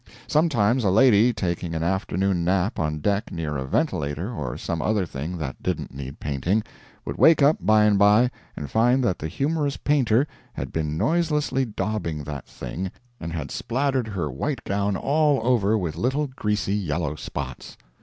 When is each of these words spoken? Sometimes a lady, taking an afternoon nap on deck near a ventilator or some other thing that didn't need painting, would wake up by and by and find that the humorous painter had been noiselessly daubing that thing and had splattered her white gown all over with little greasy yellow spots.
Sometimes 0.25 0.83
a 0.83 0.89
lady, 0.89 1.31
taking 1.31 1.75
an 1.75 1.83
afternoon 1.83 2.43
nap 2.43 2.79
on 2.79 3.01
deck 3.01 3.31
near 3.31 3.55
a 3.55 3.65
ventilator 3.67 4.33
or 4.33 4.57
some 4.57 4.81
other 4.81 5.05
thing 5.05 5.37
that 5.37 5.61
didn't 5.61 5.93
need 5.93 6.19
painting, 6.19 6.63
would 7.05 7.17
wake 7.19 7.43
up 7.43 7.63
by 7.63 7.83
and 7.83 7.99
by 7.99 8.31
and 8.55 8.67
find 8.71 9.03
that 9.03 9.19
the 9.19 9.27
humorous 9.27 9.77
painter 9.77 10.25
had 10.53 10.73
been 10.73 10.97
noiselessly 10.97 11.65
daubing 11.65 12.23
that 12.23 12.47
thing 12.47 12.89
and 13.19 13.31
had 13.31 13.51
splattered 13.51 14.07
her 14.07 14.27
white 14.31 14.63
gown 14.63 14.97
all 14.97 15.39
over 15.45 15.77
with 15.77 15.95
little 15.95 16.25
greasy 16.25 16.73
yellow 16.73 17.13
spots. 17.13 17.77